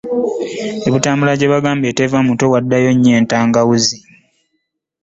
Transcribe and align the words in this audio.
E 0.87 0.89
Butambala 0.93 1.33
gye 1.39 1.51
bagamba 1.53 1.85
etava 1.91 2.17
muto 2.27 2.45
waddayo 2.53 2.89
nnyo 2.93 3.11
entangawuzi. 3.19 3.97